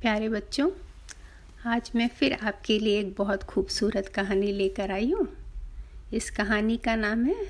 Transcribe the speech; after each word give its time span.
प्यारे 0.00 0.28
बच्चों, 0.28 0.68
आज 1.66 1.90
मैं 1.96 2.08
फिर 2.08 2.32
आपके 2.32 2.78
लिए 2.78 2.98
एक 3.00 3.14
बहुत 3.18 3.42
खूबसूरत 3.42 4.08
कहानी 4.08 4.50
लेकर 4.52 4.90
आई 4.90 5.10
हूँ। 5.10 5.26
इस 6.12 6.28
कहानी 6.30 6.76
का 6.76 6.96
नाम 6.96 7.24
है, 7.24 7.44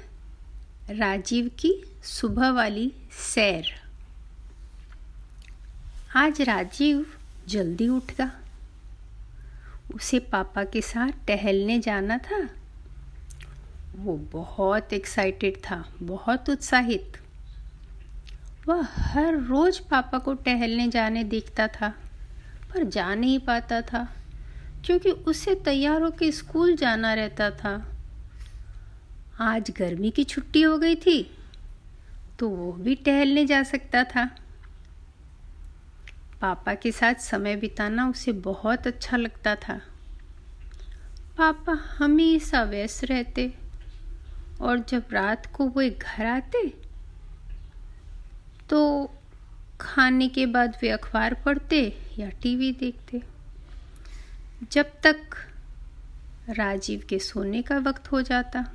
राजीव 0.90 1.48
की 1.58 1.72
सुबह 2.04 2.50
वाली 2.50 2.92
सैर। 3.34 3.72
आज 6.16 6.40
राजीव 6.42 7.04
जल्दी 7.48 7.88
उठ 7.88 8.12
गया 8.12 8.30
उसे 9.94 10.18
पापा 10.18 10.64
के 10.64 10.82
साथ 10.82 11.26
टहलने 11.26 11.78
जाना 11.78 12.18
था। 12.20 12.42
वो 13.96 14.16
बहुत 14.32 14.92
एक्साइटेड 14.92 15.56
था, 15.60 15.84
बहुत 16.02 16.50
उत्साहित। 16.50 17.20
वह 18.68 18.88
हर 18.92 19.42
रोज 19.42 19.78
पापा 19.80 20.18
को 20.18 20.34
टहलने 20.34 20.88
जाने 20.88 21.24
देखता 21.26 21.68
था। 21.70 21.94
पर 22.76 22.84
जा 22.84 23.14
नहीं 23.14 23.38
पाता 23.38 23.80
था, 23.82 24.06
क्योंकि 24.84 25.10
उसे 25.10 25.54
तैयार 25.64 26.02
होकर 26.02 26.30
स्कूल 26.30 26.74
जाना 26.76 27.12
रहता 27.14 27.50
था। 27.52 27.72
आज 29.40 29.70
गर्मी 29.70 30.10
की 30.10 30.24
छुट्टी 30.24 30.62
हो 30.62 30.76
गई 30.78 30.94
थी 30.96 31.22
तो 32.38 32.48
वो 32.48 32.72
भी 32.74 32.94
टहलने 32.94 33.44
जा 33.46 33.62
सकता 33.62 34.02
था। 34.04 34.24
पापा 36.40 36.74
के 36.74 36.92
साथ 36.92 37.14
समय 37.22 37.56
बिताना 37.56 38.08
उसे 38.08 38.32
बहुत 38.44 38.86
अच्छा 38.86 39.16
लगता 39.16 39.54
था। 39.58 39.80
पापा 41.38 41.78
हमेशा 41.98 42.62
व्यस्त 42.64 43.04
रहते, 43.04 43.52
और 44.60 44.84
जब 44.88 45.04
रात 45.12 45.46
को 45.46 45.66
वो 45.66 45.88
घर 45.90 46.26
आते 46.26 46.66
तो 48.70 48.80
खाने 49.80 50.28
के 50.28 50.46
बाद 50.46 50.78
वे 50.82 50.88
अखबार 50.88 51.34
पढ़ते 51.34 51.98
या 52.18 52.28
टीवी 52.28 52.72
देखते। 52.72 53.22
जब 54.72 54.86
तक 55.02 55.18
राजीव 56.48 57.02
के 57.08 57.18
सोने 57.18 57.62
का 57.62 57.78
वक्त 57.78 58.12
हो 58.12 58.22
जाता। 58.22 58.72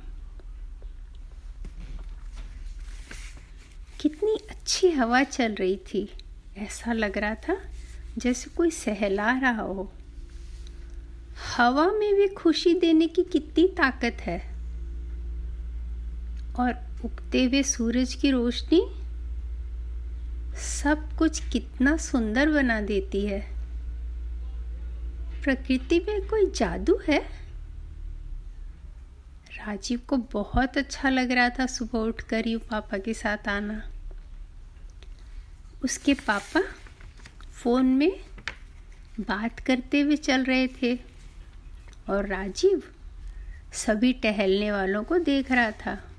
कितनी 4.00 4.38
अच्छी 4.50 4.90
हवा 4.90 5.22
चल 5.22 5.54
रही 5.54 5.76
थी, 5.76 6.12
ऐसा 6.56 6.92
लग 6.92 7.18
रहा 7.18 7.34
था 7.34 7.56
जैसे 8.18 8.50
कोई 8.50 8.70
सहला 8.70 9.38
रहा 9.38 9.62
हो। 9.62 9.92
हवा 11.56 11.86
में 11.86 12.14
भी 12.14 12.28
खुशी 12.28 12.74
देने 12.74 13.06
की 13.06 13.22
कितनी 13.22 13.68
ताकत 13.68 14.16
है। 14.20 14.52
और 16.54 16.74
उगते 17.04 17.44
हुए 17.44 17.62
सूरज 17.62 18.14
की 18.14 18.30
रोशनी 18.30 19.01
सब 20.62 21.16
कुछ 21.18 21.48
कितना 21.48 21.96
सुंदर 21.96 22.50
बना 22.50 22.80
देती 22.80 23.26
है। 23.26 23.40
प्रकृति 25.42 25.98
में 25.98 26.28
कोई 26.28 26.50
जादू 26.50 27.00
है? 27.08 27.18
राजीव 29.56 30.00
को 30.08 30.16
बहुत 30.16 30.78
अच्छा 30.78 31.08
लग 31.08 31.30
रहा 31.30 31.48
था 31.48 31.66
सुबह 31.66 31.98
उठकर 31.98 32.48
यू 32.48 32.58
पापा 32.58 32.98
के 32.98 33.14
साथ 33.14 33.48
आना। 33.48 33.82
उसके 35.84 36.14
पापा 36.14 36.62
फ़ोन 37.62 37.86
में 37.86 38.20
बात 39.20 39.60
करते 39.60 40.00
हुए 40.00 40.16
चल 40.16 40.44
रहे 40.44 40.66
थे 40.66 40.94
और 42.08 42.26
राजीव 42.26 42.82
सभी 43.72 44.12
टहलने 44.12 44.72
वालों 44.72 45.04
को 45.04 45.18
देख 45.18 45.52
रहा 45.52 45.70
था। 45.70 46.11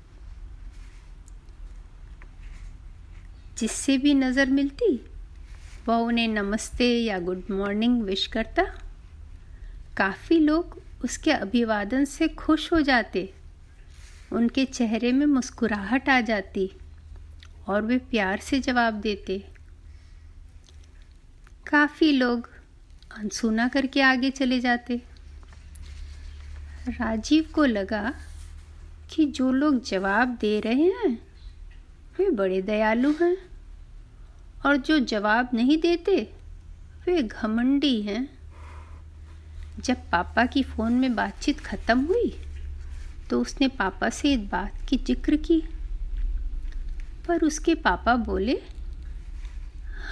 जिससे 3.58 3.98
भी 3.98 4.14
नज़र 4.14 4.50
मिलती। 4.50 4.94
वह 5.88 5.96
उन्हें 5.96 6.28
नमस्ते 6.28 6.88
या 6.98 7.18
गुड 7.18 7.42
मॉर्निंग 7.50 8.02
विश 8.02 8.26
करता। 8.26 8.62
काफ़ी 9.96 10.38
लोग 10.38 10.82
उसके 11.04 11.30
अभिवादन 11.30 12.04
से 12.04 12.28
खुश 12.28 12.72
हो 12.72 12.80
जाते। 12.80 13.32
उनके 14.32 14.64
चेहरे 14.64 15.12
में 15.12 15.26
मुस्कुराहट 15.26 16.08
आ 16.08 16.20
जाती 16.20 16.70
और 17.68 17.82
वे 17.82 17.98
प्यार 17.98 18.38
से 18.38 18.60
जवाब 18.60 18.94
देते। 18.94 19.44
काफ़ी 21.66 22.12
लोग 22.12 22.48
अनसुना 23.16 23.68
करके 23.68 24.00
आगे 24.00 24.30
चले 24.30 24.60
जाते। 24.60 25.02
राजीव 26.88 27.44
को 27.54 27.64
लगा 27.64 28.14
कि 29.10 29.24
जो 29.26 29.50
लोग 29.52 29.82
जवाब 29.84 30.36
दे 30.40 30.58
रहे 30.60 30.90
हैं 30.90 31.33
वे 32.16 32.30
बड़े 32.32 32.60
दयालु 32.62 33.12
हैं। 33.20 33.36
और 34.66 34.76
जो 34.78 34.98
जवाब 35.00 35.48
नहीं 35.54 35.76
देते, 35.78 36.16
वे 37.06 37.22
घमंडी 37.22 38.00
हैं। 38.02 38.28
जब 39.80 40.08
पापा 40.12 40.44
की 40.46 40.62
फ़ोन 40.62 40.92
में 40.92 41.14
बातचीत 41.14 41.60
ख़त्म 41.60 42.00
हुई 42.00 42.32
तो 43.30 43.40
उसने 43.40 43.68
पापा 43.70 44.08
से 44.10 44.32
इस 44.32 44.40
बात 44.50 44.80
की 44.88 44.96
ज़िक्र 44.98 45.36
की। 45.46 45.62
पर 47.26 47.44
उसके 47.44 47.74
पापा 47.74 48.14
बोले, 48.16 48.58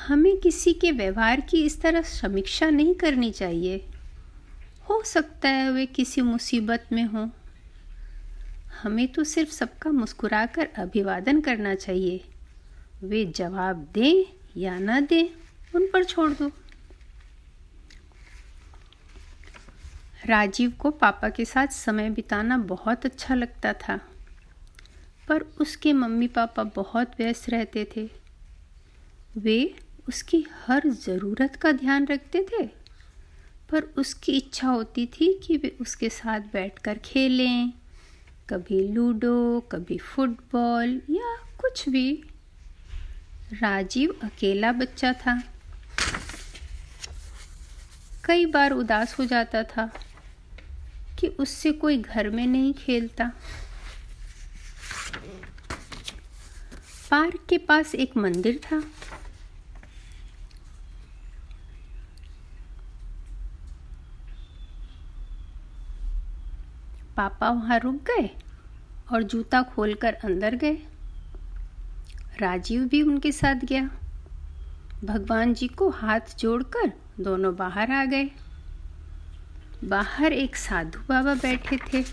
हमें 0.07 0.37
किसी 0.37 0.73
के 0.73 0.91
व्यवहार 0.93 1.41
की 1.41 1.63
इस 1.65 1.81
तरह 1.81 2.03
समीक्षा 2.03 2.71
नहीं 2.71 2.95
करनी 2.95 3.31
चाहिए। 3.33 3.77
हो 4.89 5.03
सकता 5.07 5.49
है 5.49 5.71
वे 5.73 5.87
किसी 5.89 6.21
मुसीबत 6.23 6.87
में 6.93 7.05
हों। 7.05 7.29
हमें 8.83 9.07
तो 9.13 9.25
सिर्फ़ 9.25 9.51
सबका 9.51 9.91
मुस्कुराकर 9.91 10.69
अभिवादन 10.79 11.41
करना 11.41 11.75
चाहिए। 11.75 12.25
वे 13.03 13.25
जवाब 13.27 13.87
दें 13.95 14.25
या 14.57 14.79
ना 14.79 15.01
दें, 15.01 15.29
उन 15.75 15.87
पर 15.93 16.05
छोड़ 16.05 16.31
दो। 16.33 16.51
राजीव 20.27 20.71
को 20.71 20.91
पापा 20.91 21.29
के 21.29 21.45
साथ 21.45 21.67
समय 21.67 22.11
बिताना 22.11 22.59
बहुत 22.59 23.05
अच्छा 23.07 23.35
लगता 23.35 23.73
था, 23.73 23.99
पर 25.29 25.43
उसके 25.61 25.93
मम्मी 25.93 26.27
पापा 26.29 26.65
बहुत 26.77 27.15
व्यस्त 27.19 27.49
रहते 27.51 27.87
थे। 27.97 28.09
वे 29.37 29.75
उसकी 30.09 30.45
हर 30.67 30.89
ज़रूरत 30.89 31.57
का 31.57 31.73
ध्यान 31.73 32.07
रखते 32.07 32.43
थे, 32.43 32.65
पर 33.71 33.83
उसकी 33.99 34.33
इच्छा 34.33 34.69
होती 34.69 35.07
थी 35.13 35.33
कि 35.43 35.57
वे 35.57 35.77
उसके 35.81 36.09
साथ 36.09 36.41
बैठकर 36.53 36.99
खेलें 37.05 37.73
कभी 38.51 38.89
लूडो, 38.89 39.61
कभी 39.61 39.99
फुटबॉल 39.99 41.03
या 41.11 41.37
कुछ 41.61 41.89
भी। 41.89 42.25
राजीव 43.53 44.15
अकेला 44.23 44.73
बच्चा 44.73 45.13
था। 45.13 45.43
कई 48.25 48.47
बार 48.47 48.71
उदास 48.71 49.19
हो 49.19 49.25
जाता 49.25 49.63
था 49.63 49.93
कि 51.21 51.27
उससे 51.29 51.73
कोई 51.73 51.99
घर 51.99 52.31
में 52.31 52.47
नहीं 52.47 52.75
खेलता। 52.75 53.31
पार्क 57.11 57.47
के 57.49 57.59
पास 57.59 57.95
एक 57.95 58.17
मंदिर 58.17 58.59
था। 58.59 58.83
पापा 67.17 67.51
वहाँ 67.51 67.79
रुक 67.79 67.95
गए 67.95 68.31
और 69.13 69.23
जूता 69.23 69.63
खोलकर 69.63 70.15
अंदर 70.15 70.55
गए। 70.55 70.79
राजीव 72.41 72.85
भी 72.85 73.03
उनके 73.03 73.33
साथ 73.33 73.65
गया। 73.65 73.91
भगवान 75.05 75.55
जी 75.55 75.69
को 75.69 75.89
हाथ 75.91 76.37
जोड़कर 76.39 76.93
दोनों 77.21 77.57
बाहर 77.57 77.91
आ 77.91 78.05
गए। 78.05 78.31
बाहर 79.85 80.33
एक 80.33 80.57
साधु 80.57 80.99
बाबा 81.09 81.35
बैठे 81.35 81.77
थे। 81.77 82.05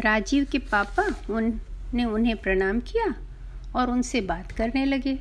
राजीव 0.00 0.46
के 0.52 0.58
पापा 0.58 1.02
उनने 1.30 2.04
उन्हें 2.04 2.36
प्रणाम 2.36 2.80
किया 2.80 3.14
और 3.76 3.90
उनसे 3.90 4.20
बात 4.20 4.52
करने 4.52 4.84
लगे। 4.84 5.18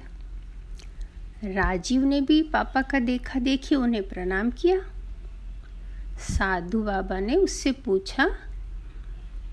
राजीव 1.44 2.04
ने 2.04 2.22
भी 2.22 2.42
पापा 2.44 2.82
का 2.82 3.00
देखा 3.00 3.40
देखी 3.40 3.76
उन्हें 3.76 4.10
प्रणाम 4.10 4.52
किया। 4.52 4.80
साधु 6.20 6.84
बाबा 6.84 7.20
ने 7.20 7.36
उससे 7.36 7.72
पूछा, 7.72 8.30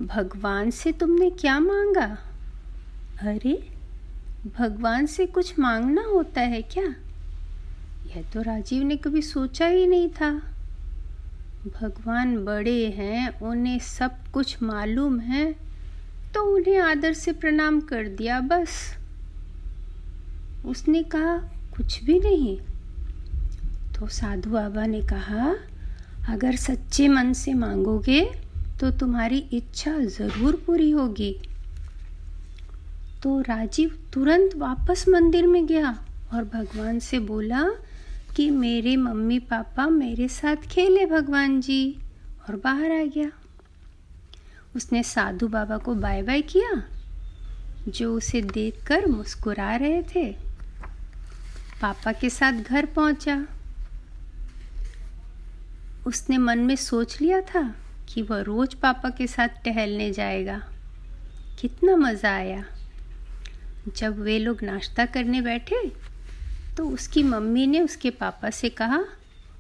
भगवान 0.02 0.70
से 0.70 0.92
तुमने 0.92 1.30
क्या 1.30 1.58
मांगा? 1.58 2.18
अरे, 3.20 3.68
भगवान 4.58 5.06
से 5.06 5.26
कुछ 5.26 5.58
मांगना 5.58 6.02
होता 6.02 6.40
है 6.40 6.62
क्या? 6.62 6.84
यह 8.06 8.22
तो 8.34 8.42
राजीव 8.42 8.82
ने 8.82 8.96
कभी 8.96 9.22
सोचा 9.22 9.66
ही 9.66 9.86
नहीं 9.86 10.08
था। 10.08 10.30
भगवान 11.80 12.44
बड़े 12.44 12.86
हैं, 12.86 13.40
उन्हें 13.40 13.78
सब 13.78 14.28
कुछ 14.32 14.62
मालूम 14.62 15.20
है 15.20 15.52
तो 16.34 16.56
उन्हें 16.56 16.78
आदर 16.78 17.12
से 17.12 17.32
प्रणाम 17.32 17.80
कर 17.80 18.08
दिया 18.08 18.40
बस। 18.40 18.96
उसने 20.66 21.02
कहा, 21.02 21.36
कुछ 21.76 22.04
भी 22.04 22.20
नहीं। 22.20 22.58
तो 23.94 24.06
साधु 24.06 24.50
बाबा 24.50 24.86
ने 24.86 25.00
कहा 25.00 25.54
अगर 26.28 26.56
सच्चे 26.56 27.08
मन 27.08 27.32
से 27.32 27.52
मांगोगे 27.54 28.20
तो 28.80 28.90
तुम्हारी 28.90 29.38
इच्छा 29.52 29.98
ज़रूर 29.98 30.62
पूरी 30.66 30.90
होगी। 30.90 31.32
तो 33.22 33.40
राजीव 33.40 33.90
तुरंत 34.12 34.56
वापस 34.56 35.04
मंदिर 35.08 35.46
में 35.46 35.66
गया 35.66 35.90
और 36.34 36.44
भगवान 36.44 36.98
से 36.98 37.18
बोला 37.20 37.64
कि 38.36 38.50
मेरे 38.50 38.96
मम्मी 38.96 39.38
पापा 39.38 39.86
मेरे 39.88 40.28
साथ 40.28 40.66
खेले 40.70 41.06
भगवान 41.06 41.60
जी, 41.60 41.96
और 42.48 42.56
बाहर 42.56 42.92
आ 42.92 43.04
गया। 43.06 43.30
उसने 44.76 45.02
साधु 45.02 45.48
बाबा 45.48 45.76
को 45.78 45.94
बाय 45.94 46.22
बाय 46.22 46.42
किया, 46.42 46.82
जो 47.88 48.14
उसे 48.14 48.40
देखकर 48.42 49.06
मुस्कुरा 49.06 49.74
रहे 49.76 50.02
थे। 50.14 50.30
पापा 51.80 52.12
के 52.12 52.30
साथ 52.30 52.62
घर 52.62 52.86
पहुँचा। 52.86 53.44
उसने 56.06 56.38
मन 56.38 56.58
में 56.58 56.76
सोच 56.76 57.20
लिया 57.20 57.40
था 57.40 57.62
कि 58.08 58.22
वह 58.22 58.40
रोज 58.40 58.74
पापा 58.74 59.10
के 59.10 59.26
साथ 59.26 59.62
टहलने 59.64 60.10
जाएगा। 60.12 60.60
कितना 61.60 61.96
मज़ा 61.96 62.30
आया। 62.30 62.64
जब 63.96 64.18
वे 64.18 64.38
लोग 64.38 64.62
नाश्ता 64.62 65.06
करने 65.06 65.40
बैठे 65.40 65.88
तो 66.76 66.88
उसकी 66.88 67.22
मम्मी 67.22 67.66
ने 67.66 67.80
उसके 67.80 68.10
पापा 68.10 68.50
से 68.50 68.68
कहा, 68.68 69.04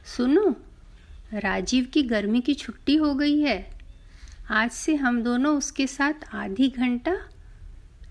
सुनो, 0.06 0.54
राजीव 1.34 1.84
की 1.84 2.02
गर्मी 2.02 2.40
की 2.40 2.54
छुट्टी 2.54 2.96
हो 2.96 3.14
गई 3.14 3.40
है। 3.40 3.58
आज 4.50 4.70
से 4.70 4.94
हम 4.94 5.22
दोनों 5.22 5.56
उसके 5.58 5.86
साथ 5.86 6.34
आधी 6.34 6.68
घंटा 6.68 7.16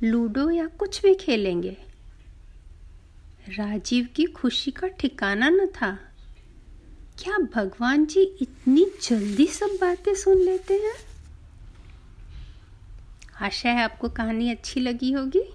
लूडो 0.04 0.50
या 0.50 0.68
कुछ 0.80 1.02
भी 1.02 1.14
खेलेंगे। 1.16 1.78
राजीव 3.50 4.08
की 4.16 4.26
खुशी 4.26 4.72
का 4.72 4.88
ठिकाना 4.88 5.50
न 5.50 5.66
था। 5.76 5.98
क्या 7.20 7.38
भगवान 7.38 8.06
जी 8.06 8.22
इतनी 8.42 8.86
जल्दी 9.10 9.48
सब 9.48 9.78
बातें 9.82 10.16
सुन 10.16 10.38
लेते 10.38 10.74
हैं? 10.74 10.94
आशा 13.42 13.70
है 13.70 13.84
आपको 13.84 14.10
कहानी 14.10 14.52
अच्छी 14.52 14.80
लगी 14.80 15.12
होगी। 15.12 15.54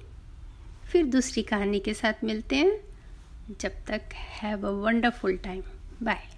फिर 0.93 1.05
दूसरी 1.05 1.43
कहानी 1.43 1.81
के 1.81 1.95
साथ 1.95 2.25
मिलते 2.25 2.57
हैं। 2.57 2.81
जब 3.61 3.73
तक 3.87 4.03
have 4.13 4.69
a 4.69 4.71
wonderful 4.71 5.37
time 5.37 5.63
bye 6.03 6.38